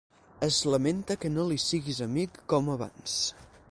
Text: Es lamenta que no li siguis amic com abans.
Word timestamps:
Es 0.45 0.55
lamenta 0.75 1.17
que 1.25 1.31
no 1.35 1.47
li 1.51 1.59
siguis 1.67 2.03
amic 2.09 2.43
com 2.55 2.77
abans. 2.79 3.19